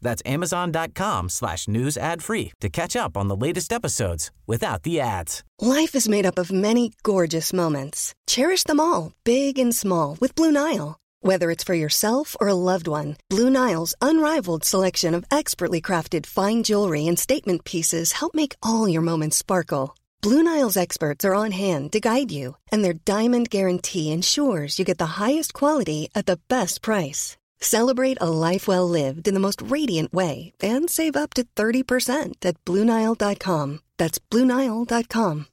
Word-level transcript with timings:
That's 0.00 0.22
amazon.com 0.26 1.28
slash 1.28 1.68
news 1.68 1.96
ad 1.96 2.22
free 2.22 2.52
to 2.60 2.68
catch 2.68 2.96
up 2.96 3.16
on 3.16 3.28
the 3.28 3.36
latest 3.36 3.72
episodes 3.72 4.30
without 4.46 4.82
the 4.82 5.00
ads. 5.00 5.42
Life 5.60 5.94
is 5.94 6.08
made 6.08 6.26
up 6.26 6.38
of 6.38 6.52
many 6.52 6.92
gorgeous 7.02 7.52
moments. 7.52 8.14
Cherish 8.26 8.64
them 8.64 8.80
all, 8.80 9.12
big 9.24 9.58
and 9.58 9.74
small, 9.74 10.16
with 10.20 10.34
Blue 10.34 10.52
Nile. 10.52 10.98
Whether 11.20 11.50
it's 11.50 11.64
for 11.64 11.74
yourself 11.74 12.36
or 12.40 12.48
a 12.48 12.54
loved 12.54 12.86
one, 12.86 13.16
Blue 13.28 13.50
Nile's 13.50 13.94
unrivaled 14.00 14.64
selection 14.64 15.14
of 15.14 15.24
expertly 15.30 15.80
crafted 15.80 16.26
fine 16.26 16.62
jewelry 16.62 17.06
and 17.08 17.18
statement 17.18 17.64
pieces 17.64 18.12
help 18.12 18.34
make 18.34 18.54
all 18.62 18.88
your 18.88 19.02
moments 19.02 19.36
sparkle. 19.36 19.94
Blue 20.22 20.42
Nile's 20.42 20.76
experts 20.76 21.24
are 21.24 21.34
on 21.34 21.52
hand 21.52 21.92
to 21.92 22.00
guide 22.00 22.30
you, 22.32 22.56
and 22.72 22.84
their 22.84 22.92
diamond 23.04 23.50
guarantee 23.50 24.10
ensures 24.12 24.78
you 24.78 24.84
get 24.84 24.98
the 24.98 25.18
highest 25.22 25.52
quality 25.54 26.08
at 26.14 26.26
the 26.26 26.40
best 26.48 26.82
price. 26.82 27.36
Celebrate 27.60 28.18
a 28.20 28.30
life 28.30 28.66
well 28.66 28.88
lived 28.88 29.28
in 29.28 29.34
the 29.34 29.40
most 29.40 29.62
radiant 29.62 30.12
way 30.12 30.52
and 30.60 30.88
save 30.88 31.16
up 31.16 31.34
to 31.34 31.44
30% 31.54 32.34
at 32.44 32.56
BlueNile.com. 32.64 33.80
That's 33.96 34.18
BlueNile.com. 34.18 35.46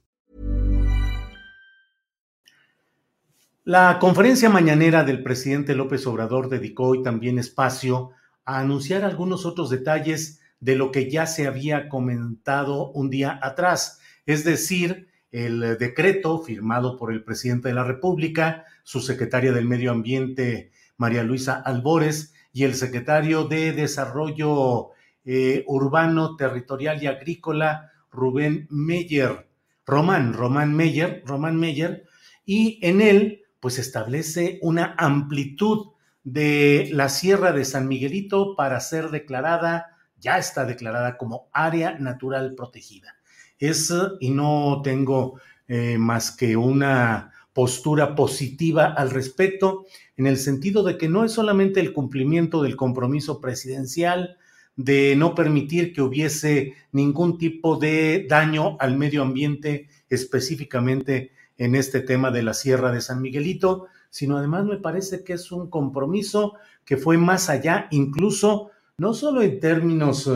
La 3.68 3.98
conferencia 3.98 4.48
mañanera 4.48 5.02
del 5.02 5.24
presidente 5.24 5.74
López 5.74 6.06
Obrador 6.06 6.48
dedicó 6.48 6.84
hoy 6.84 7.02
también 7.02 7.40
espacio 7.40 8.10
a 8.44 8.60
anunciar 8.60 9.04
algunos 9.04 9.44
otros 9.44 9.70
detalles 9.70 10.40
de 10.60 10.76
lo 10.76 10.92
que 10.92 11.10
ya 11.10 11.26
se 11.26 11.48
había 11.48 11.88
comentado 11.88 12.92
un 12.92 13.10
día 13.10 13.40
atrás, 13.42 13.98
es 14.24 14.44
decir, 14.44 15.08
el 15.32 15.76
decreto 15.78 16.38
firmado 16.38 16.96
por 16.96 17.12
el 17.12 17.24
presidente 17.24 17.66
de 17.68 17.74
la 17.74 17.82
República, 17.82 18.64
su 18.84 19.00
secretaria 19.00 19.50
del 19.50 19.64
Medio 19.64 19.90
Ambiente, 19.90 20.70
María 20.96 21.22
Luisa 21.22 21.62
Albores, 21.64 22.32
y 22.52 22.64
el 22.64 22.74
secretario 22.74 23.44
de 23.44 23.72
Desarrollo 23.72 24.90
eh, 25.24 25.64
Urbano, 25.66 26.36
Territorial 26.36 27.02
y 27.02 27.06
Agrícola, 27.06 27.92
Rubén 28.10 28.66
Meyer, 28.70 29.46
Román, 29.84 30.32
Román 30.32 30.74
Meyer, 30.74 31.22
Román 31.26 31.58
Meyer, 31.58 32.06
y 32.46 32.78
en 32.82 33.02
él, 33.02 33.42
pues 33.60 33.78
establece 33.78 34.58
una 34.62 34.94
amplitud 34.96 35.88
de 36.24 36.88
la 36.92 37.08
Sierra 37.08 37.52
de 37.52 37.64
San 37.64 37.88
Miguelito 37.88 38.56
para 38.56 38.80
ser 38.80 39.10
declarada, 39.10 39.96
ya 40.18 40.38
está 40.38 40.64
declarada 40.64 41.18
como 41.18 41.48
área 41.52 41.98
natural 41.98 42.54
protegida. 42.56 43.16
Es, 43.58 43.92
y 44.20 44.30
no 44.30 44.80
tengo 44.82 45.40
eh, 45.68 45.98
más 45.98 46.30
que 46.30 46.56
una 46.56 47.32
postura 47.52 48.14
positiva 48.14 48.86
al 48.86 49.10
respecto, 49.10 49.86
en 50.16 50.26
el 50.26 50.38
sentido 50.38 50.82
de 50.82 50.98
que 50.98 51.08
no 51.08 51.24
es 51.24 51.32
solamente 51.32 51.80
el 51.80 51.92
cumplimiento 51.92 52.62
del 52.62 52.76
compromiso 52.76 53.40
presidencial 53.40 54.38
de 54.76 55.16
no 55.16 55.34
permitir 55.34 55.92
que 55.92 56.02
hubiese 56.02 56.74
ningún 56.92 57.38
tipo 57.38 57.76
de 57.76 58.26
daño 58.28 58.76
al 58.78 58.96
medio 58.96 59.22
ambiente, 59.22 59.88
específicamente 60.10 61.32
en 61.58 61.74
este 61.74 62.00
tema 62.00 62.30
de 62.30 62.42
la 62.42 62.54
Sierra 62.54 62.92
de 62.92 63.00
San 63.00 63.22
Miguelito, 63.22 63.86
sino 64.10 64.36
además 64.36 64.64
me 64.66 64.76
parece 64.76 65.24
que 65.24 65.32
es 65.32 65.50
un 65.50 65.70
compromiso 65.70 66.54
que 66.84 66.96
fue 66.96 67.16
más 67.16 67.48
allá, 67.48 67.88
incluso 67.90 68.70
no 68.98 69.14
solo 69.14 69.42
en 69.42 69.60
términos 69.60 70.30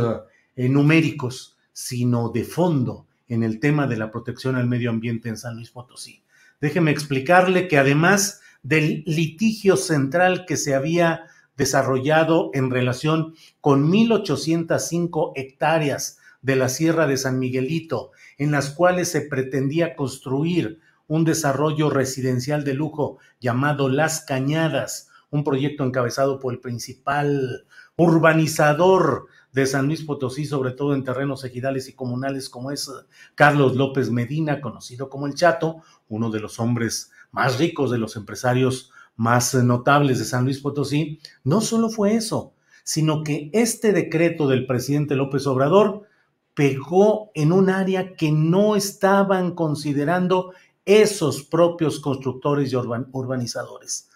eh, 0.56 0.68
numéricos, 0.68 1.56
sino 1.72 2.30
de 2.30 2.44
fondo 2.44 3.06
en 3.28 3.42
el 3.42 3.60
tema 3.60 3.86
de 3.86 3.96
la 3.96 4.10
protección 4.10 4.56
al 4.56 4.66
medio 4.66 4.90
ambiente 4.90 5.28
en 5.28 5.36
San 5.36 5.56
Luis 5.56 5.70
Potosí. 5.70 6.22
Déjeme 6.60 6.90
explicarle 6.90 7.68
que 7.68 7.78
además 7.78 8.40
del 8.62 9.02
litigio 9.06 9.76
central 9.76 10.44
que 10.46 10.56
se 10.56 10.74
había 10.74 11.24
desarrollado 11.56 12.50
en 12.54 12.70
relación 12.70 13.34
con 13.60 13.90
1.805 13.90 15.32
hectáreas 15.34 16.18
de 16.42 16.56
la 16.56 16.68
Sierra 16.68 17.06
de 17.06 17.16
San 17.16 17.38
Miguelito, 17.38 18.12
en 18.38 18.50
las 18.50 18.70
cuales 18.70 19.10
se 19.10 19.22
pretendía 19.22 19.94
construir 19.94 20.80
un 21.06 21.24
desarrollo 21.24 21.90
residencial 21.90 22.64
de 22.64 22.74
lujo 22.74 23.18
llamado 23.40 23.88
Las 23.88 24.22
Cañadas, 24.22 25.08
un 25.30 25.44
proyecto 25.44 25.84
encabezado 25.84 26.38
por 26.38 26.54
el 26.54 26.60
principal 26.60 27.66
urbanizador 27.96 29.26
de 29.52 29.66
San 29.66 29.86
Luis 29.86 30.04
Potosí, 30.04 30.46
sobre 30.46 30.72
todo 30.72 30.94
en 30.94 31.04
terrenos 31.04 31.44
ejidales 31.44 31.88
y 31.88 31.94
comunales, 31.94 32.48
como 32.48 32.70
es 32.70 32.90
Carlos 33.34 33.76
López 33.76 34.10
Medina, 34.10 34.60
conocido 34.60 35.10
como 35.10 35.26
el 35.26 35.34
Chato, 35.34 35.82
uno 36.08 36.30
de 36.30 36.40
los 36.40 36.60
hombres 36.60 37.10
más 37.32 37.58
ricos, 37.58 37.90
de 37.90 37.98
los 37.98 38.16
empresarios 38.16 38.90
más 39.16 39.54
notables 39.54 40.18
de 40.18 40.24
San 40.24 40.44
Luis 40.44 40.60
Potosí. 40.60 41.20
No 41.44 41.60
solo 41.60 41.90
fue 41.90 42.14
eso, 42.14 42.54
sino 42.84 43.22
que 43.22 43.50
este 43.52 43.92
decreto 43.92 44.48
del 44.48 44.66
presidente 44.66 45.14
López 45.14 45.46
Obrador 45.46 46.08
pegó 46.54 47.30
en 47.34 47.52
un 47.52 47.70
área 47.70 48.14
que 48.14 48.32
no 48.32 48.76
estaban 48.76 49.54
considerando 49.54 50.52
esos 50.84 51.44
propios 51.44 52.00
constructores 52.00 52.72
y 52.72 52.76
urbanizadores. 52.76 54.08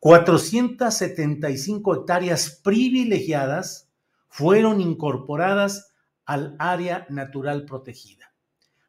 475 0.00 1.94
hectáreas 1.94 2.60
privilegiadas 2.64 3.88
fueron 4.28 4.80
incorporadas 4.80 5.92
al 6.24 6.56
área 6.58 7.06
natural 7.10 7.64
protegida. 7.64 8.32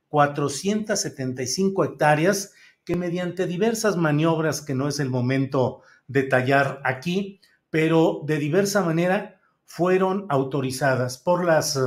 475 0.08 1.84
hectáreas 1.84 2.54
mediante 2.96 3.48
diversas 3.48 3.98
maniobras 3.98 4.62
que 4.62 4.74
no 4.74 4.88
es 4.88 5.00
el 5.00 5.10
momento 5.10 5.82
detallar 6.08 6.82
aquí, 6.84 7.40
pero 7.70 8.22
de 8.26 8.38
diversa 8.38 8.84
manera 8.84 9.40
fueron 9.66 10.26
autorizadas 10.30 11.18
por 11.18 11.46
las 11.46 11.80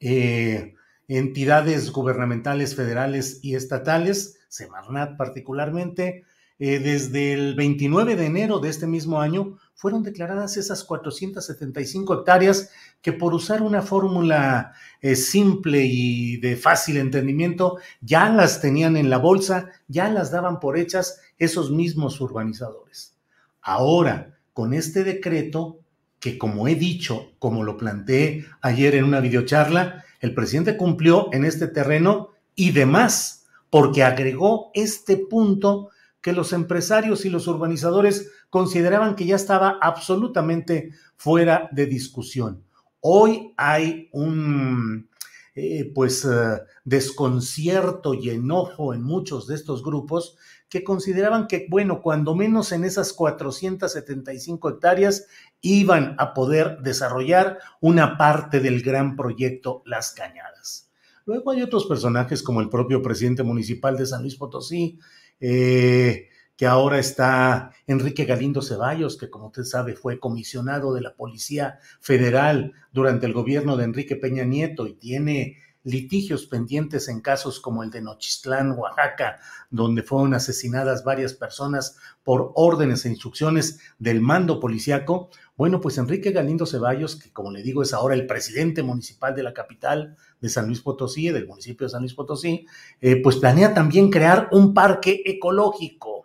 eh, 0.00 0.74
entidades 1.08 1.90
gubernamentales 1.90 2.74
federales 2.74 3.40
y 3.42 3.54
estatales, 3.54 4.38
Semarnat 4.48 5.16
particularmente, 5.16 6.24
eh, 6.58 6.78
desde 6.78 7.32
el 7.32 7.54
29 7.54 8.16
de 8.16 8.26
enero 8.26 8.58
de 8.58 8.68
este 8.68 8.86
mismo 8.86 9.20
año 9.20 9.58
fueron 9.80 10.02
declaradas 10.02 10.58
esas 10.58 10.84
475 10.84 12.12
hectáreas 12.12 12.68
que 13.00 13.14
por 13.14 13.32
usar 13.32 13.62
una 13.62 13.80
fórmula 13.80 14.74
eh, 15.00 15.16
simple 15.16 15.86
y 15.86 16.36
de 16.36 16.56
fácil 16.56 16.98
entendimiento 16.98 17.78
ya 18.02 18.28
las 18.28 18.60
tenían 18.60 18.98
en 18.98 19.08
la 19.08 19.16
bolsa, 19.16 19.70
ya 19.88 20.10
las 20.10 20.30
daban 20.30 20.60
por 20.60 20.76
hechas 20.76 21.22
esos 21.38 21.70
mismos 21.70 22.20
urbanizadores. 22.20 23.16
Ahora, 23.62 24.36
con 24.52 24.74
este 24.74 25.02
decreto, 25.02 25.80
que 26.18 26.36
como 26.36 26.68
he 26.68 26.74
dicho, 26.74 27.32
como 27.38 27.64
lo 27.64 27.78
planteé 27.78 28.44
ayer 28.60 28.96
en 28.96 29.04
una 29.04 29.20
videocharla, 29.20 30.04
el 30.20 30.34
presidente 30.34 30.76
cumplió 30.76 31.30
en 31.32 31.46
este 31.46 31.68
terreno 31.68 32.32
y 32.54 32.72
demás, 32.72 33.46
porque 33.70 34.04
agregó 34.04 34.72
este 34.74 35.16
punto 35.16 35.88
que 36.20 36.32
los 36.32 36.52
empresarios 36.52 37.24
y 37.24 37.30
los 37.30 37.46
urbanizadores 37.46 38.30
consideraban 38.50 39.14
que 39.14 39.26
ya 39.26 39.36
estaba 39.36 39.78
absolutamente 39.80 40.90
fuera 41.16 41.68
de 41.72 41.86
discusión. 41.86 42.64
Hoy 43.00 43.54
hay 43.56 44.08
un 44.12 45.08
eh, 45.54 45.90
pues 45.94 46.24
eh, 46.24 46.60
desconcierto 46.84 48.14
y 48.14 48.30
enojo 48.30 48.94
en 48.94 49.02
muchos 49.02 49.46
de 49.46 49.56
estos 49.56 49.82
grupos 49.82 50.36
que 50.68 50.84
consideraban 50.84 51.48
que, 51.48 51.66
bueno, 51.68 52.00
cuando 52.00 52.36
menos 52.36 52.70
en 52.70 52.84
esas 52.84 53.12
475 53.12 54.68
hectáreas 54.68 55.26
iban 55.60 56.14
a 56.18 56.32
poder 56.32 56.78
desarrollar 56.82 57.58
una 57.80 58.16
parte 58.16 58.60
del 58.60 58.80
gran 58.82 59.16
proyecto 59.16 59.82
Las 59.84 60.12
Cañadas. 60.12 60.90
Luego 61.26 61.50
hay 61.50 61.62
otros 61.62 61.86
personajes 61.86 62.42
como 62.42 62.60
el 62.60 62.68
propio 62.68 63.02
presidente 63.02 63.42
municipal 63.42 63.96
de 63.96 64.06
San 64.06 64.22
Luis 64.22 64.36
Potosí, 64.36 64.98
eh, 65.40 66.28
que 66.56 66.66
ahora 66.66 66.98
está 66.98 67.72
Enrique 67.86 68.26
Galindo 68.26 68.60
Ceballos, 68.60 69.16
que 69.16 69.30
como 69.30 69.46
usted 69.46 69.64
sabe 69.64 69.96
fue 69.96 70.20
comisionado 70.20 70.92
de 70.92 71.00
la 71.00 71.14
Policía 71.14 71.78
Federal 72.00 72.74
durante 72.92 73.24
el 73.24 73.32
gobierno 73.32 73.76
de 73.78 73.84
Enrique 73.84 74.16
Peña 74.16 74.44
Nieto 74.44 74.86
y 74.86 74.94
tiene 74.94 75.56
litigios 75.82 76.46
pendientes 76.46 77.08
en 77.08 77.20
casos 77.20 77.60
como 77.60 77.82
el 77.82 77.90
de 77.90 78.02
Nochistlán, 78.02 78.72
Oaxaca, 78.72 79.38
donde 79.70 80.02
fueron 80.02 80.34
asesinadas 80.34 81.04
varias 81.04 81.32
personas 81.32 81.96
por 82.22 82.52
órdenes 82.54 83.04
e 83.04 83.08
instrucciones 83.08 83.80
del 83.98 84.20
mando 84.20 84.60
policiaco. 84.60 85.30
Bueno, 85.56 85.80
pues 85.80 85.98
Enrique 85.98 86.32
Galindo 86.32 86.66
Ceballos, 86.66 87.16
que 87.16 87.32
como 87.32 87.50
le 87.50 87.62
digo 87.62 87.82
es 87.82 87.92
ahora 87.92 88.14
el 88.14 88.26
presidente 88.26 88.82
municipal 88.82 89.34
de 89.34 89.42
la 89.42 89.54
capital 89.54 90.16
de 90.40 90.48
San 90.48 90.66
Luis 90.66 90.80
Potosí, 90.80 91.30
del 91.30 91.46
municipio 91.46 91.86
de 91.86 91.90
San 91.90 92.02
Luis 92.02 92.14
Potosí, 92.14 92.66
eh, 93.00 93.20
pues 93.22 93.36
planea 93.36 93.74
también 93.74 94.10
crear 94.10 94.48
un 94.52 94.74
parque 94.74 95.22
ecológico. 95.24 96.19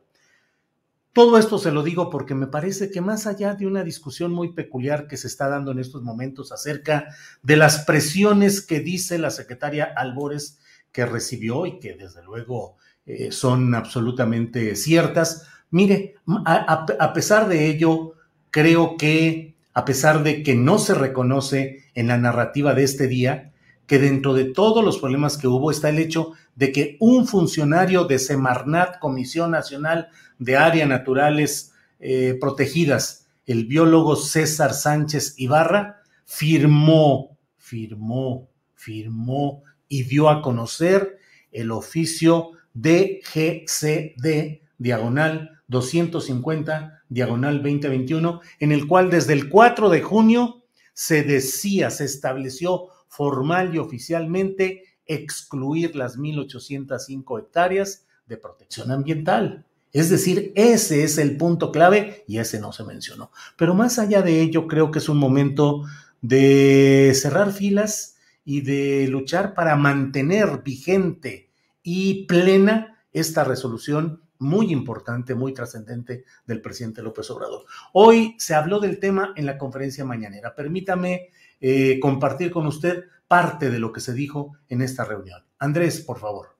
Todo 1.15 1.37
esto 1.37 1.57
se 1.59 1.71
lo 1.71 1.81
digo 1.81 2.09
porque 2.09 2.35
me 2.35 2.47
parece 2.47 2.91
que 2.91 2.99
más 2.99 3.25
allá 3.25 3.55
de 3.55 3.65
una 3.65 3.85
discusión 3.85 4.33
muy 4.33 4.51
peculiar 4.51 5.07
que 5.07 5.15
se 5.15 5.27
está 5.27 5.47
dando 5.47 5.71
en 5.71 5.79
estos 5.79 6.03
momentos 6.03 6.51
acerca 6.51 7.07
de 7.41 7.55
las 7.55 7.85
presiones 7.85 8.59
que 8.59 8.81
dice 8.81 9.17
la 9.17 9.29
secretaria 9.29 9.85
Albores 9.95 10.59
que 10.91 11.05
recibió 11.05 11.67
y 11.67 11.79
que 11.79 11.93
desde 11.93 12.21
luego 12.21 12.75
eh, 13.05 13.31
son 13.31 13.75
absolutamente 13.75 14.75
ciertas, 14.75 15.47
mire, 15.69 16.15
a 16.45 17.13
pesar 17.13 17.47
de 17.47 17.67
ello, 17.67 18.15
creo 18.51 18.97
que 18.97 19.55
a 19.73 19.85
pesar 19.85 20.21
de 20.21 20.43
que 20.43 20.55
no 20.55 20.77
se 20.79 20.95
reconoce 20.95 21.85
en 21.93 22.07
la 22.09 22.17
narrativa 22.17 22.73
de 22.73 22.83
este 22.83 23.07
día, 23.07 23.53
que 23.87 23.99
dentro 23.99 24.33
de 24.33 24.45
todos 24.45 24.83
los 24.83 24.97
problemas 24.97 25.37
que 25.37 25.47
hubo 25.47 25.71
está 25.71 25.89
el 25.89 25.99
hecho 25.99 26.33
de 26.55 26.71
que 26.71 26.97
un 26.99 27.27
funcionario 27.27 28.05
de 28.05 28.19
Semarnat, 28.19 28.99
Comisión 28.99 29.51
Nacional 29.51 30.09
de 30.39 30.57
Áreas 30.57 30.89
Naturales 30.89 31.73
eh, 31.99 32.37
Protegidas, 32.39 33.27
el 33.45 33.65
biólogo 33.65 34.15
César 34.15 34.73
Sánchez 34.73 35.35
Ibarra, 35.37 36.01
firmó, 36.25 37.37
firmó, 37.57 38.49
firmó 38.73 39.63
y 39.87 40.03
dio 40.03 40.29
a 40.29 40.41
conocer 40.41 41.19
el 41.51 41.71
oficio 41.71 42.51
DGCD, 42.73 44.61
diagonal 44.77 45.61
250, 45.67 47.03
diagonal 47.09 47.57
2021, 47.57 48.41
en 48.59 48.71
el 48.71 48.87
cual 48.87 49.09
desde 49.09 49.33
el 49.33 49.49
4 49.49 49.89
de 49.89 50.01
junio 50.01 50.63
se 50.93 51.23
decía, 51.23 51.89
se 51.89 52.05
estableció 52.05 52.89
formal 53.15 53.73
y 53.73 53.77
oficialmente 53.77 54.83
excluir 55.05 55.95
las 55.95 56.17
1.805 56.17 57.39
hectáreas 57.39 58.05
de 58.25 58.37
protección 58.37 58.91
ambiental. 58.91 59.65
Es 59.93 60.09
decir, 60.09 60.51
ese 60.55 61.03
es 61.03 61.17
el 61.17 61.37
punto 61.37 61.71
clave 61.71 62.25
y 62.27 62.39
ese 62.39 62.59
no 62.59 62.73
se 62.73 62.83
mencionó. 62.83 63.31
Pero 63.55 63.73
más 63.73 63.97
allá 63.97 64.21
de 64.21 64.41
ello, 64.41 64.67
creo 64.67 64.91
que 64.91 64.99
es 64.99 65.07
un 65.07 65.17
momento 65.17 65.83
de 66.21 67.13
cerrar 67.15 67.53
filas 67.53 68.17
y 68.43 68.61
de 68.61 69.07
luchar 69.07 69.53
para 69.53 69.75
mantener 69.75 70.63
vigente 70.63 71.49
y 71.81 72.25
plena 72.25 73.03
esta 73.13 73.43
resolución 73.43 74.21
muy 74.37 74.71
importante, 74.71 75.33
muy 75.33 75.53
trascendente 75.53 76.25
del 76.45 76.61
presidente 76.61 77.01
López 77.01 77.29
Obrador. 77.29 77.65
Hoy 77.93 78.35
se 78.37 78.53
habló 78.53 78.79
del 78.79 78.99
tema 78.99 79.33
en 79.37 79.45
la 79.45 79.57
conferencia 79.57 80.03
mañanera. 80.03 80.55
Permítame 80.55 81.29
eh, 81.61 81.99
compartir 81.99 82.51
con 82.51 82.67
usted 82.67 83.05
parte 83.27 83.69
de 83.69 83.79
lo 83.79 83.91
que 83.91 84.01
se 84.01 84.13
dijo 84.13 84.53
en 84.69 84.81
esta 84.81 85.03
reunión. 85.03 85.43
Andrés, 85.59 86.01
por 86.01 86.19
favor. 86.19 86.55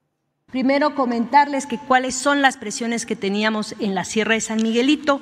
Primero 0.52 0.96
comentarles 0.96 1.66
que 1.66 1.78
cuáles 1.78 2.16
son 2.16 2.42
las 2.42 2.58
presiones 2.58 3.06
que 3.06 3.16
teníamos 3.16 3.76
en 3.80 3.96
la 3.96 4.06
Sierra 4.06 4.36
de 4.36 4.42
San 4.42 4.62
Miguelito, 4.62 5.20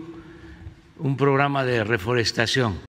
un 0.98 1.18
programa 1.18 1.64
de 1.64 1.84
reforestación. 1.84 2.80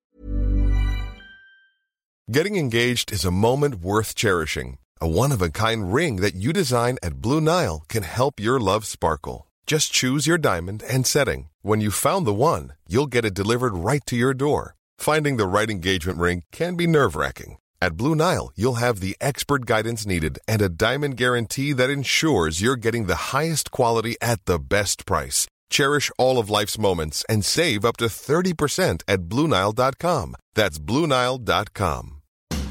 Getting 2.28 2.56
engaged 2.56 3.12
is 3.12 3.24
a 3.24 3.30
moment 3.30 3.76
worth 3.82 4.14
cherishing. 4.16 4.78
A 5.00 5.06
one-of-a-kind 5.06 5.92
ring 5.94 6.20
that 6.22 6.34
you 6.34 6.52
design 6.52 6.96
at 7.02 7.20
Blue 7.20 7.40
Nile 7.40 7.84
can 7.88 8.02
help 8.02 8.40
your 8.40 8.58
love 8.58 8.84
sparkle. 8.84 9.45
Just 9.66 9.92
choose 9.92 10.26
your 10.26 10.38
diamond 10.38 10.82
and 10.88 11.06
setting. 11.06 11.48
When 11.62 11.80
you 11.80 11.90
found 11.90 12.26
the 12.26 12.32
one, 12.32 12.74
you'll 12.86 13.08
get 13.08 13.24
it 13.24 13.34
delivered 13.34 13.76
right 13.76 14.04
to 14.06 14.16
your 14.16 14.34
door. 14.34 14.74
Finding 14.98 15.36
the 15.36 15.46
right 15.46 15.68
engagement 15.70 16.18
ring 16.18 16.42
can 16.52 16.76
be 16.76 16.86
nerve 16.86 17.16
wracking. 17.16 17.58
At 17.82 17.96
Blue 17.96 18.14
Nile, 18.14 18.52
you'll 18.56 18.74
have 18.84 19.00
the 19.00 19.16
expert 19.20 19.66
guidance 19.66 20.06
needed 20.06 20.38
and 20.48 20.62
a 20.62 20.68
diamond 20.68 21.16
guarantee 21.16 21.72
that 21.72 21.90
ensures 21.90 22.60
you're 22.60 22.76
getting 22.76 23.06
the 23.06 23.32
highest 23.34 23.70
quality 23.70 24.16
at 24.20 24.44
the 24.46 24.58
best 24.58 25.04
price. 25.04 25.46
Cherish 25.68 26.10
all 26.16 26.38
of 26.38 26.48
life's 26.48 26.78
moments 26.78 27.24
and 27.28 27.44
save 27.44 27.84
up 27.84 27.96
to 27.96 28.06
30% 28.06 29.02
at 29.08 29.22
BlueNile.com. 29.22 30.36
That's 30.54 30.78
BlueNile.com. 30.78 32.12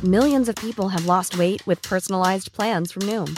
Millions 0.03 0.49
of 0.49 0.55
people 0.55 0.89
have 0.89 1.05
lost 1.05 1.37
weight 1.37 1.65
with 1.65 1.81
personalized 1.81 2.53
plans 2.53 2.91
from 2.91 3.03
Noom, 3.03 3.37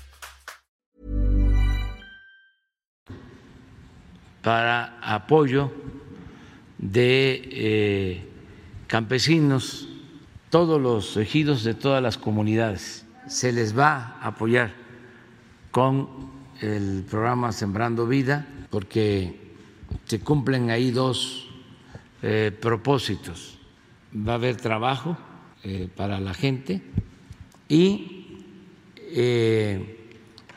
Para 4.41 4.97
apoyo 5.01 5.71
de. 6.77 7.49
Eh, 7.51 8.27
campesinos, 8.91 9.87
todos 10.49 10.81
los 10.81 11.15
ejidos 11.15 11.63
de 11.63 11.73
todas 11.73 12.03
las 12.03 12.17
comunidades. 12.17 13.05
Se 13.25 13.53
les 13.53 13.77
va 13.77 14.17
a 14.19 14.27
apoyar 14.27 14.73
con 15.71 16.09
el 16.59 17.05
programa 17.09 17.53
Sembrando 17.53 18.05
Vida 18.05 18.45
porque 18.69 19.55
se 20.03 20.19
cumplen 20.19 20.71
ahí 20.71 20.91
dos 20.91 21.47
eh, 22.21 22.51
propósitos. 22.59 23.59
Va 24.13 24.33
a 24.33 24.35
haber 24.35 24.57
trabajo 24.57 25.17
eh, 25.63 25.87
para 25.95 26.19
la 26.19 26.33
gente 26.33 26.81
y 27.69 28.17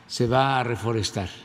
se 0.07 0.27
va 0.27 0.59
a 0.59 0.63
reforestar. 0.65 1.44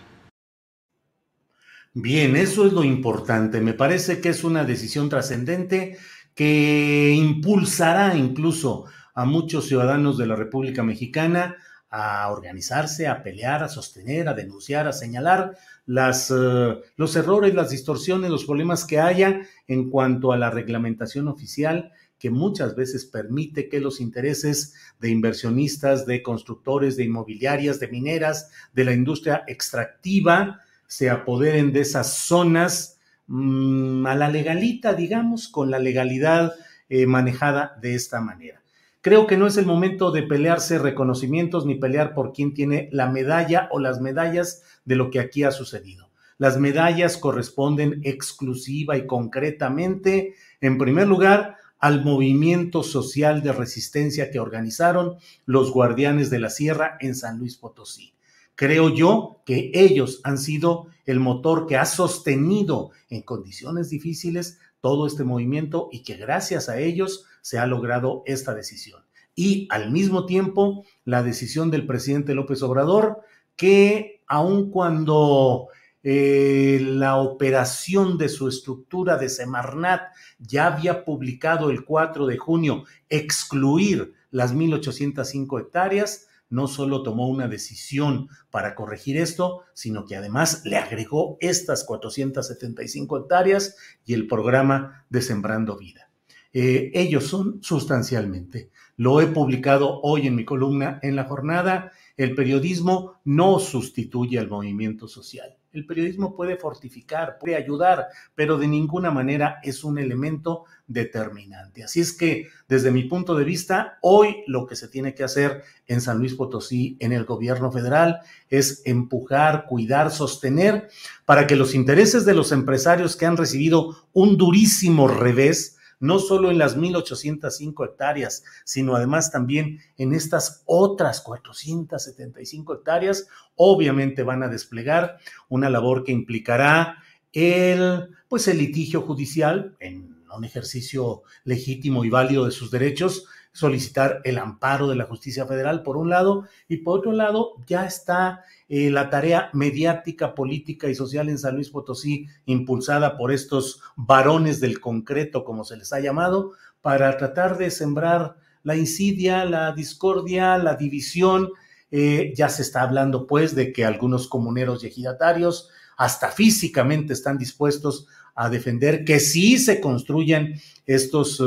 Bien, 1.92 2.36
eso 2.36 2.66
es 2.66 2.72
lo 2.72 2.84
importante. 2.84 3.60
Me 3.60 3.74
parece 3.74 4.20
que 4.20 4.28
es 4.28 4.44
una 4.44 4.64
decisión 4.64 5.08
trascendente 5.08 5.98
que 6.34 7.12
impulsará 7.16 8.16
incluso 8.16 8.84
a 9.14 9.24
muchos 9.24 9.66
ciudadanos 9.66 10.16
de 10.16 10.26
la 10.26 10.36
República 10.36 10.84
Mexicana 10.84 11.56
a 11.90 12.30
organizarse, 12.30 13.08
a 13.08 13.24
pelear, 13.24 13.64
a 13.64 13.68
sostener, 13.68 14.28
a 14.28 14.34
denunciar, 14.34 14.86
a 14.86 14.92
señalar 14.92 15.56
eh, 15.88 16.80
los 16.96 17.16
errores, 17.16 17.54
las 17.54 17.70
distorsiones, 17.70 18.30
los 18.30 18.44
problemas 18.44 18.84
que 18.84 19.00
haya 19.00 19.40
en 19.66 19.90
cuanto 19.90 20.32
a 20.32 20.38
la 20.38 20.50
reglamentación 20.50 21.26
oficial 21.26 21.90
que 22.20 22.30
muchas 22.30 22.76
veces 22.76 23.06
permite 23.06 23.68
que 23.68 23.80
los 23.80 24.00
intereses 24.00 24.74
de 25.00 25.08
inversionistas, 25.08 26.06
de 26.06 26.22
constructores, 26.22 26.96
de 26.96 27.04
inmobiliarias, 27.04 27.80
de 27.80 27.88
mineras, 27.88 28.50
de 28.74 28.84
la 28.84 28.92
industria 28.92 29.42
extractiva, 29.48 30.60
se 30.90 31.08
apoderen 31.08 31.72
de 31.72 31.80
esas 31.80 32.18
zonas 32.18 33.00
Mm, 33.32 34.08
a 34.08 34.16
la 34.16 34.28
legalita, 34.28 34.92
digamos, 34.92 35.46
con 35.46 35.70
la 35.70 35.78
legalidad 35.78 36.52
eh, 36.88 37.06
manejada 37.06 37.78
de 37.80 37.94
esta 37.94 38.20
manera. 38.20 38.60
Creo 39.02 39.28
que 39.28 39.36
no 39.36 39.46
es 39.46 39.56
el 39.56 39.66
momento 39.66 40.10
de 40.10 40.24
pelearse 40.24 40.80
reconocimientos 40.80 41.64
ni 41.64 41.76
pelear 41.76 42.12
por 42.12 42.32
quién 42.32 42.54
tiene 42.54 42.88
la 42.90 43.08
medalla 43.08 43.68
o 43.70 43.78
las 43.78 44.00
medallas 44.00 44.64
de 44.84 44.96
lo 44.96 45.12
que 45.12 45.20
aquí 45.20 45.44
ha 45.44 45.52
sucedido. 45.52 46.10
Las 46.38 46.58
medallas 46.58 47.18
corresponden 47.18 48.00
exclusiva 48.02 48.96
y 48.96 49.06
concretamente, 49.06 50.34
en 50.60 50.76
primer 50.76 51.06
lugar, 51.06 51.56
al 51.78 52.04
movimiento 52.04 52.82
social 52.82 53.44
de 53.44 53.52
resistencia 53.52 54.32
que 54.32 54.40
organizaron 54.40 55.18
los 55.46 55.70
guardianes 55.70 56.30
de 56.30 56.40
la 56.40 56.50
sierra 56.50 56.98
en 56.98 57.14
San 57.14 57.38
Luis 57.38 57.56
Potosí. 57.56 58.12
Creo 58.60 58.90
yo 58.90 59.40
que 59.46 59.70
ellos 59.72 60.20
han 60.22 60.36
sido 60.36 60.88
el 61.06 61.18
motor 61.18 61.66
que 61.66 61.78
ha 61.78 61.86
sostenido 61.86 62.90
en 63.08 63.22
condiciones 63.22 63.88
difíciles 63.88 64.58
todo 64.82 65.06
este 65.06 65.24
movimiento 65.24 65.88
y 65.90 66.02
que 66.02 66.16
gracias 66.16 66.68
a 66.68 66.78
ellos 66.78 67.24
se 67.40 67.58
ha 67.58 67.64
logrado 67.64 68.22
esta 68.26 68.52
decisión. 68.52 69.02
Y 69.34 69.66
al 69.70 69.90
mismo 69.90 70.26
tiempo, 70.26 70.84
la 71.06 71.22
decisión 71.22 71.70
del 71.70 71.86
presidente 71.86 72.34
López 72.34 72.62
Obrador, 72.62 73.22
que 73.56 74.20
aun 74.26 74.70
cuando 74.70 75.68
eh, 76.02 76.80
la 76.82 77.16
operación 77.16 78.18
de 78.18 78.28
su 78.28 78.46
estructura 78.46 79.16
de 79.16 79.30
Semarnat 79.30 80.02
ya 80.38 80.66
había 80.66 81.06
publicado 81.06 81.70
el 81.70 81.86
4 81.86 82.26
de 82.26 82.36
junio 82.36 82.84
excluir 83.08 84.12
las 84.30 84.54
1.805 84.54 85.60
hectáreas, 85.62 86.26
no 86.50 86.66
solo 86.66 87.02
tomó 87.02 87.28
una 87.28 87.48
decisión 87.48 88.28
para 88.50 88.74
corregir 88.74 89.16
esto, 89.16 89.62
sino 89.72 90.04
que 90.04 90.16
además 90.16 90.62
le 90.64 90.76
agregó 90.76 91.38
estas 91.40 91.84
475 91.84 93.18
hectáreas 93.18 93.76
y 94.04 94.14
el 94.14 94.26
programa 94.26 95.06
de 95.08 95.22
Sembrando 95.22 95.78
Vida. 95.78 96.10
Eh, 96.52 96.90
ellos 96.94 97.24
son 97.24 97.62
sustancialmente. 97.62 98.70
Lo 98.96 99.20
he 99.20 99.28
publicado 99.28 100.00
hoy 100.02 100.26
en 100.26 100.34
mi 100.34 100.44
columna 100.44 100.98
en 101.02 101.14
la 101.14 101.24
jornada. 101.24 101.92
El 102.16 102.34
periodismo 102.34 103.20
no 103.24 103.60
sustituye 103.60 104.38
al 104.38 104.48
movimiento 104.48 105.06
social. 105.06 105.56
El 105.72 105.86
periodismo 105.86 106.34
puede 106.34 106.56
fortificar, 106.56 107.38
puede 107.38 107.54
ayudar, 107.54 108.08
pero 108.34 108.58
de 108.58 108.66
ninguna 108.66 109.12
manera 109.12 109.60
es 109.62 109.84
un 109.84 109.98
elemento 109.98 110.64
determinante. 110.88 111.84
Así 111.84 112.00
es 112.00 112.12
que, 112.12 112.48
desde 112.68 112.90
mi 112.90 113.04
punto 113.04 113.36
de 113.36 113.44
vista, 113.44 113.98
hoy 114.02 114.42
lo 114.48 114.66
que 114.66 114.74
se 114.74 114.88
tiene 114.88 115.14
que 115.14 115.22
hacer 115.22 115.62
en 115.86 116.00
San 116.00 116.18
Luis 116.18 116.34
Potosí, 116.34 116.96
en 116.98 117.12
el 117.12 117.24
gobierno 117.24 117.70
federal, 117.70 118.18
es 118.48 118.82
empujar, 118.84 119.66
cuidar, 119.66 120.10
sostener 120.10 120.88
para 121.24 121.46
que 121.46 121.54
los 121.54 121.74
intereses 121.74 122.24
de 122.24 122.34
los 122.34 122.50
empresarios 122.50 123.14
que 123.14 123.26
han 123.26 123.36
recibido 123.36 123.96
un 124.12 124.36
durísimo 124.36 125.06
revés, 125.06 125.78
no 126.00 126.18
solo 126.18 126.50
en 126.50 126.58
las 126.58 126.76
1.805 126.76 127.86
hectáreas, 127.86 128.42
sino 128.64 128.96
además 128.96 129.30
también 129.30 129.78
en 129.98 130.14
estas 130.14 130.62
otras 130.66 131.20
475 131.20 132.74
hectáreas, 132.74 133.28
obviamente 133.54 134.22
van 134.22 134.42
a 134.42 134.48
desplegar 134.48 135.18
una 135.48 135.70
labor 135.70 136.02
que 136.02 136.12
implicará 136.12 136.96
el, 137.32 138.08
pues 138.28 138.48
el 138.48 138.58
litigio 138.58 139.02
judicial 139.02 139.76
en 139.78 140.16
un 140.34 140.44
ejercicio 140.44 141.22
legítimo 141.44 142.04
y 142.04 142.10
válido 142.10 142.44
de 142.44 142.52
sus 142.52 142.70
derechos, 142.70 143.26
solicitar 143.52 144.20
el 144.24 144.38
amparo 144.38 144.88
de 144.88 144.96
la 144.96 145.04
justicia 145.04 145.46
federal, 145.46 145.82
por 145.82 145.96
un 145.96 146.08
lado, 146.08 146.46
y 146.68 146.78
por 146.78 146.98
otro 146.98 147.12
lado, 147.12 147.56
ya 147.66 147.84
está 147.84 148.44
eh, 148.68 148.90
la 148.90 149.10
tarea 149.10 149.50
mediática, 149.52 150.34
política 150.34 150.88
y 150.88 150.94
social 150.94 151.28
en 151.28 151.38
San 151.38 151.56
Luis 151.56 151.70
Potosí, 151.70 152.26
impulsada 152.46 153.16
por 153.16 153.32
estos 153.32 153.80
varones 153.96 154.60
del 154.60 154.80
concreto, 154.80 155.44
como 155.44 155.64
se 155.64 155.76
les 155.76 155.92
ha 155.92 156.00
llamado, 156.00 156.52
para 156.80 157.16
tratar 157.16 157.58
de 157.58 157.70
sembrar 157.70 158.36
la 158.62 158.76
insidia, 158.76 159.44
la 159.44 159.72
discordia, 159.72 160.56
la 160.58 160.76
división. 160.76 161.50
Eh, 161.90 162.32
ya 162.36 162.48
se 162.48 162.62
está 162.62 162.82
hablando, 162.82 163.26
pues, 163.26 163.54
de 163.54 163.72
que 163.72 163.84
algunos 163.84 164.28
comuneros 164.28 164.84
y 164.84 164.86
ejidatarios 164.86 165.68
hasta 165.96 166.28
físicamente 166.28 167.12
están 167.12 167.36
dispuestos 167.36 168.06
a 168.34 168.48
defender 168.48 169.04
que 169.04 169.20
sí 169.20 169.58
se 169.58 169.80
construyan 169.80 170.54
estos 170.86 171.40
eh, 171.40 171.44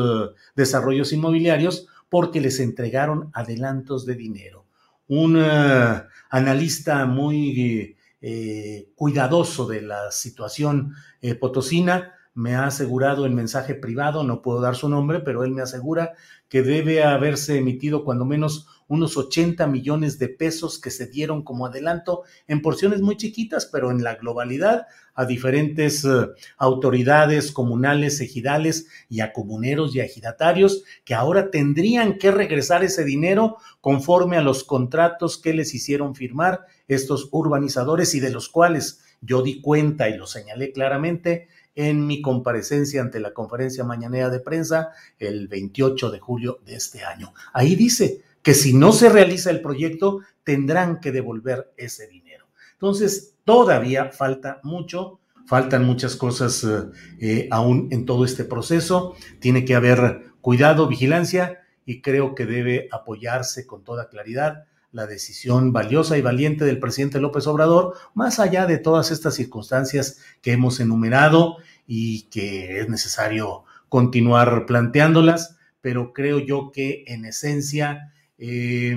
desarrollos 0.56 1.12
inmobiliarios 1.14 1.88
porque 2.14 2.40
les 2.40 2.60
entregaron 2.60 3.32
adelantos 3.34 4.06
de 4.06 4.14
dinero. 4.14 4.68
Un 5.08 5.36
eh, 5.36 6.04
analista 6.30 7.08
muy 7.08 7.98
eh, 8.22 8.90
cuidadoso 8.94 9.66
de 9.66 9.82
la 9.82 10.12
situación 10.12 10.94
potosina 11.40 12.14
me 12.34 12.56
ha 12.56 12.66
asegurado 12.66 13.26
en 13.26 13.36
mensaje 13.36 13.76
privado, 13.76 14.24
no 14.24 14.42
puedo 14.42 14.60
dar 14.60 14.76
su 14.76 14.90
nombre, 14.90 15.20
pero 15.20 15.44
él 15.44 15.52
me 15.52 15.62
asegura 15.62 16.14
que 16.50 16.64
debe 16.64 17.04
haberse 17.04 17.58
emitido 17.58 18.04
cuando 18.04 18.26
menos 18.26 18.68
unos 18.88 19.18
80 19.18 19.66
millones 19.68 20.20
de 20.20 20.30
pesos 20.30 20.80
que 20.80 20.92
se 20.92 21.08
dieron 21.08 21.44
como 21.44 21.66
adelanto 21.66 22.24
en 22.48 22.62
porciones 22.62 23.02
muy 23.02 23.18
chiquitas, 23.18 23.66
pero 23.66 23.92
en 23.92 24.04
la 24.04 24.16
globalidad 24.16 24.88
a 25.16 25.26
diferentes 25.26 26.04
eh, 26.06 26.28
autoridades 26.58 27.52
comunales, 27.52 28.20
ejidales 28.20 28.88
y 29.10 29.22
a 29.22 29.32
comuneros 29.32 29.96
y 29.96 30.02
a 30.02 30.06
ejidatarios 30.06 30.84
que 31.06 31.14
ahora 31.14 31.52
tendrían 31.52 32.18
que 32.18 32.32
regresar 32.32 32.84
ese 32.84 33.04
dinero 33.04 33.58
conforme 33.80 34.38
a 34.38 34.42
los 34.42 34.64
contratos 34.64 35.38
que 35.38 35.54
les 35.54 35.74
hicieron 35.74 36.16
firmar 36.16 36.62
estos 36.88 37.30
urbanizadores 37.32 38.16
y 38.16 38.20
de 38.20 38.32
los 38.32 38.50
cuales 38.50 39.02
yo 39.22 39.42
di 39.42 39.62
cuenta 39.62 40.10
y 40.10 40.18
lo 40.18 40.28
señalé 40.28 40.72
claramente 40.72 41.48
en 41.76 42.06
mi 42.06 42.22
comparecencia 42.22 43.02
ante 43.02 43.20
la 43.20 43.34
conferencia 43.34 43.84
mañanera 43.84 44.30
de 44.30 44.40
prensa 44.40 44.90
el 45.20 45.48
28 45.48 46.12
de 46.12 46.20
julio 46.20 46.60
de 46.66 46.76
este 46.76 47.04
año. 47.04 47.34
Ahí 47.54 47.76
dice 47.76 48.22
que 48.42 48.54
si 48.54 48.74
no 48.74 48.92
se 48.92 49.10
realiza 49.10 49.50
el 49.50 49.62
proyecto, 49.62 50.22
tendrán 50.44 51.00
que 51.00 51.12
devolver 51.12 51.74
ese 51.78 52.08
dinero. 52.08 52.46
Entonces, 52.74 53.36
todavía 53.46 54.12
falta 54.12 54.60
mucho, 54.64 55.20
faltan 55.48 55.86
muchas 55.86 56.16
cosas 56.16 56.64
eh, 56.64 56.92
eh, 57.20 57.48
aún 57.52 57.88
en 57.92 58.06
todo 58.06 58.26
este 58.26 58.44
proceso. 58.44 59.16
Tiene 59.40 59.66
que 59.66 59.76
haber 59.76 60.26
cuidado, 60.42 60.88
vigilancia 60.88 61.62
y 61.86 62.02
creo 62.02 62.36
que 62.36 62.46
debe 62.46 62.88
apoyarse 62.92 63.66
con 63.66 63.84
toda 63.84 64.10
claridad 64.10 64.66
la 64.94 65.06
decisión 65.06 65.74
valiosa 65.74 66.18
y 66.18 66.22
valiente 66.22 66.64
del 66.64 66.80
presidente 66.80 67.20
López 67.20 67.46
Obrador, 67.48 67.96
más 68.14 68.40
allá 68.40 68.66
de 68.66 68.78
todas 68.78 69.12
estas 69.12 69.36
circunstancias 69.36 70.20
que 70.42 70.54
hemos 70.54 70.80
enumerado 70.80 71.58
y 71.86 72.24
que 72.30 72.80
es 72.80 72.88
necesario 72.88 73.66
continuar 73.90 74.66
planteándolas, 74.66 75.58
pero 75.82 76.14
creo 76.14 76.40
yo 76.40 76.72
que 76.72 77.04
en 77.08 77.26
esencia 77.26 78.14
eh, 78.38 78.96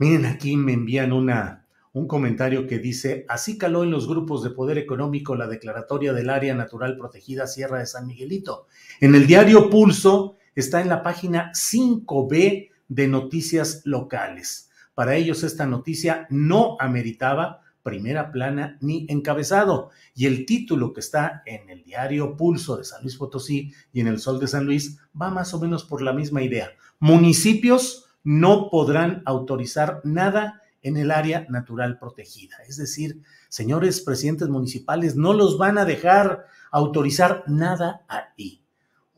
miren, 0.00 0.24
aquí 0.24 0.56
me 0.56 0.72
envían 0.72 1.12
una, 1.12 1.66
un 1.92 2.08
comentario 2.08 2.66
que 2.66 2.78
dice, 2.78 3.26
así 3.28 3.58
caló 3.58 3.84
en 3.84 3.90
los 3.90 4.08
grupos 4.08 4.42
de 4.42 4.50
poder 4.50 4.78
económico 4.78 5.36
la 5.36 5.46
declaratoria 5.46 6.14
del 6.14 6.30
área 6.30 6.54
natural 6.54 6.96
protegida 6.96 7.46
Sierra 7.46 7.78
de 7.78 7.86
San 7.86 8.06
Miguelito. 8.06 8.66
En 9.00 9.14
el 9.14 9.26
diario 9.26 9.68
Pulso 9.68 10.38
está 10.54 10.80
en 10.80 10.88
la 10.88 11.02
página 11.02 11.52
5B 11.52 12.69
de 12.90 13.08
noticias 13.08 13.80
locales. 13.86 14.68
Para 14.94 15.16
ellos 15.16 15.42
esta 15.42 15.64
noticia 15.64 16.26
no 16.28 16.76
ameritaba 16.78 17.62
primera 17.82 18.30
plana 18.30 18.76
ni 18.82 19.06
encabezado. 19.08 19.88
Y 20.14 20.26
el 20.26 20.44
título 20.44 20.92
que 20.92 21.00
está 21.00 21.42
en 21.46 21.70
el 21.70 21.82
diario 21.82 22.36
Pulso 22.36 22.76
de 22.76 22.84
San 22.84 23.00
Luis 23.00 23.16
Potosí 23.16 23.72
y 23.94 24.00
en 24.00 24.08
el 24.08 24.18
Sol 24.18 24.38
de 24.38 24.48
San 24.48 24.66
Luis 24.66 24.98
va 25.18 25.30
más 25.30 25.54
o 25.54 25.60
menos 25.60 25.84
por 25.84 26.02
la 26.02 26.12
misma 26.12 26.42
idea 26.42 26.70
municipios 27.00 28.04
no 28.22 28.68
podrán 28.70 29.22
autorizar 29.24 30.02
nada 30.04 30.62
en 30.82 30.96
el 30.96 31.10
área 31.10 31.46
natural 31.48 31.98
protegida. 31.98 32.56
Es 32.68 32.76
decir, 32.76 33.22
señores 33.48 34.00
presidentes 34.02 34.48
municipales, 34.48 35.16
no 35.16 35.32
los 35.32 35.58
van 35.58 35.78
a 35.78 35.84
dejar 35.84 36.46
autorizar 36.70 37.44
nada 37.46 38.04
ahí. 38.08 38.62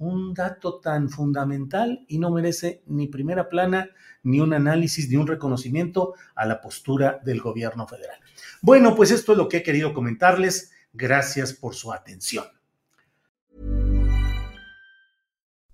Un 0.02 0.34
dato 0.34 0.80
tan 0.80 1.08
fundamental 1.08 2.04
y 2.08 2.18
no 2.18 2.32
merece 2.32 2.82
ni 2.86 3.06
primera 3.06 3.48
plana, 3.48 3.88
ni 4.24 4.40
un 4.40 4.52
análisis, 4.52 5.08
ni 5.08 5.14
un 5.14 5.28
reconocimiento 5.28 6.14
a 6.34 6.44
la 6.44 6.60
postura 6.60 7.20
del 7.24 7.40
gobierno 7.40 7.86
federal. 7.86 8.18
Bueno, 8.62 8.96
pues 8.96 9.12
esto 9.12 9.30
es 9.30 9.38
lo 9.38 9.48
que 9.48 9.58
he 9.58 9.62
querido 9.62 9.94
comentarles. 9.94 10.72
Gracias 10.92 11.52
por 11.52 11.76
su 11.76 11.92
atención. 11.92 12.46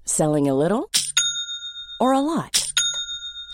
Selling 0.04 0.50
a 0.50 0.54
little 0.54 0.90
or 2.00 2.12
a 2.12 2.20
lot? 2.20 2.57